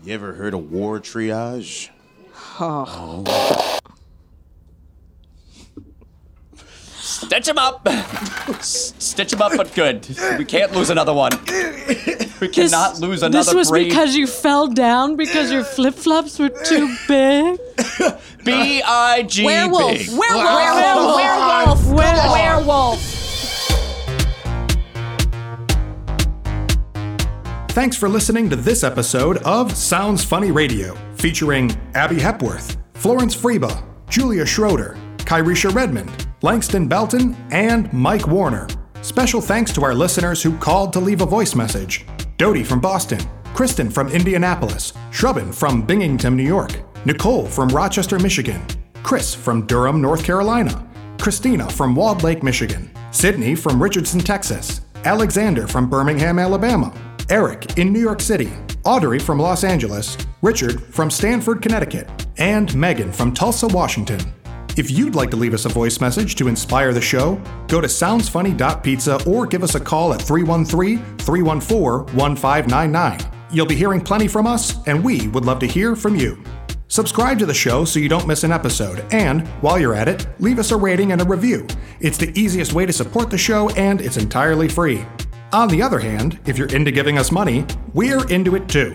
[0.04, 1.90] You ever heard of war triage?
[2.58, 3.78] Oh.
[7.22, 7.86] Stitch him up.
[8.62, 10.06] Stitch him up, but good.
[10.38, 11.32] We can't lose another one.
[12.40, 13.46] We cannot lose another one.
[13.46, 17.58] This was brave because you fell down because your flip flops were too big.
[18.44, 19.92] B I G Werewolf.
[19.98, 20.08] big.
[20.10, 21.16] Werewolf.
[21.16, 21.86] Werewolf.
[21.86, 22.32] Werewolf.
[22.32, 23.18] Werewolf.
[27.70, 33.70] Thanks for listening to this episode of Sounds Funny Radio, featuring Abby Hepworth, Florence Friebe,
[34.10, 38.66] Julia Schroeder, Kihresha Redmond, Langston Belton, and Mike Warner.
[39.00, 42.04] Special thanks to our listeners who called to leave a voice message
[42.36, 43.20] Dodie from Boston,
[43.54, 48.60] Kristen from Indianapolis, Shrubin from Binghamton, New York, Nicole from Rochester, Michigan,
[49.02, 50.88] Chris from Durham, North Carolina,
[51.20, 56.92] Christina from Walled Lake, Michigan, Sydney from Richardson, Texas, Alexander from Birmingham, Alabama,
[57.30, 58.52] Eric in New York City,
[58.84, 64.20] Audrey from Los Angeles, Richard from Stamford, Connecticut, and Megan from Tulsa, Washington.
[64.74, 67.86] If you'd like to leave us a voice message to inspire the show, go to
[67.86, 73.18] soundsfunny.pizza or give us a call at 313 314 1599.
[73.50, 76.42] You'll be hearing plenty from us, and we would love to hear from you.
[76.88, 80.26] Subscribe to the show so you don't miss an episode, and while you're at it,
[80.40, 81.66] leave us a rating and a review.
[82.00, 85.04] It's the easiest way to support the show, and it's entirely free.
[85.52, 88.94] On the other hand, if you're into giving us money, we're into it too.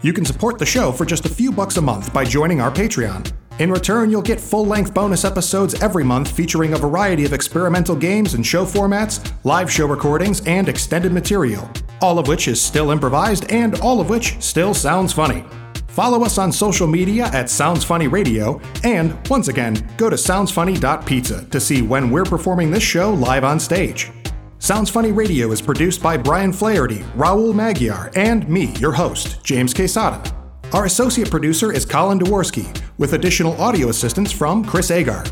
[0.00, 2.70] You can support the show for just a few bucks a month by joining our
[2.70, 3.30] Patreon.
[3.58, 7.96] In return, you'll get full length bonus episodes every month featuring a variety of experimental
[7.96, 11.68] games and show formats, live show recordings, and extended material,
[12.00, 15.44] all of which is still improvised and all of which still sounds funny.
[15.88, 21.46] Follow us on social media at Sounds Funny Radio, and once again, go to soundsfunny.pizza
[21.46, 24.12] to see when we're performing this show live on stage.
[24.60, 29.74] Sounds Funny Radio is produced by Brian Flaherty, Raul Magyar, and me, your host, James
[29.74, 30.37] Quesada.
[30.74, 35.24] Our associate producer is Colin Dworsky, with additional audio assistance from Chris Agar.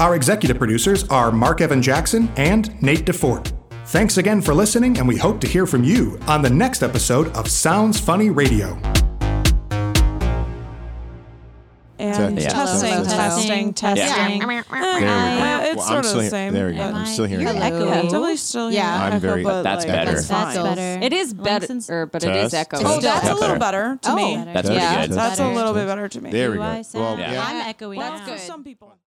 [0.00, 3.52] Our executive producers are Mark Evan Jackson and Nate DeFort.
[3.88, 7.28] Thanks again for listening, and we hope to hear from you on the next episode
[7.36, 8.80] of Sounds Funny Radio.
[12.00, 12.48] And Yeah.
[12.50, 13.04] testing, Hello.
[13.04, 14.38] testing, testing.
[14.38, 15.64] There we Uh, go.
[15.64, 16.52] it's Well, sort I'm of still the here- same.
[16.54, 16.82] there we go.
[16.82, 17.60] I'm still hearing You're you.
[17.60, 17.82] echoing.
[17.90, 18.02] Echo.
[18.02, 18.82] Definitely still Yeah.
[18.82, 20.12] hearing I'm echo, very- but, That's like, better.
[20.12, 20.98] That's That's better.
[21.02, 22.76] It is better, but it is echo.
[22.78, 22.92] echoing.
[22.98, 23.98] Oh, that's a little better.
[23.98, 24.44] better to me.
[24.52, 25.06] That's Yeah.
[25.06, 25.16] good.
[25.16, 26.30] That's a little bit better to me.
[26.30, 26.62] There we go.
[26.62, 27.44] I Well, sound- yeah.
[27.46, 28.18] I'm echoing Well, now.
[28.26, 28.94] for some people.